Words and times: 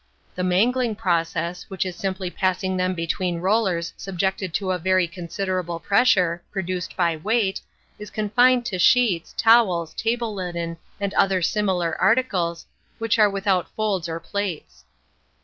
The 0.33 0.43
mangling 0.43 0.95
process, 0.95 1.65
which 1.69 1.85
is 1.85 1.95
simply 1.95 2.31
passing 2.31 2.75
them 2.75 2.95
between 2.95 3.37
rollers 3.39 3.93
subjected 3.95 4.51
to 4.55 4.71
a 4.71 4.79
very 4.79 5.07
considerable 5.07 5.79
pressure, 5.79 6.41
produced 6.51 6.97
by 6.97 7.17
weight, 7.17 7.61
is 7.99 8.09
confined 8.09 8.65
to 8.65 8.79
sheets, 8.79 9.35
towels, 9.37 9.93
table 9.93 10.33
linen, 10.33 10.77
and 10.99 11.13
similar 11.45 11.95
articles, 12.01 12.65
which 12.97 13.19
are 13.19 13.29
without 13.29 13.69
folds 13.75 14.09
or 14.09 14.19
plaits. 14.19 14.85